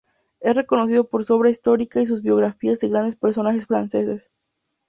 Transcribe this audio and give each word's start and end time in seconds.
Es 0.39 0.55
reconocido 0.55 1.03
por 1.07 1.23
su 1.23 1.35
obra 1.35 1.51
histórica 1.51 2.01
y 2.01 2.07
sus 2.07 2.23
biografías 2.23 2.79
de 2.79 2.89
grandes 2.89 3.15
personajes 3.15 3.67
franceses. 3.67 4.31